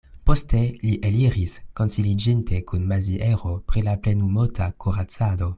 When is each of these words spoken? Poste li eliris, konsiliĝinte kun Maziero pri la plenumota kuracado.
Poste 0.27 0.61
li 0.85 0.93
eliris, 1.09 1.53
konsiliĝinte 1.81 2.63
kun 2.71 2.89
Maziero 2.95 3.55
pri 3.73 3.87
la 3.91 3.97
plenumota 4.07 4.73
kuracado. 4.87 5.49